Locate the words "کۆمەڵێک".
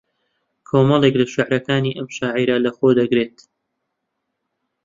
0.69-1.15